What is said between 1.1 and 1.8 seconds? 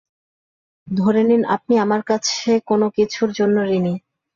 নিন, আপনি